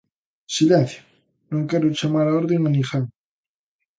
Silencio, 0.57 1.01
non 1.51 1.67
quero 1.69 1.95
chamar 1.99 2.25
á 2.31 2.33
orde 2.41 2.55
a 2.57 2.61
ninguén. 2.75 3.03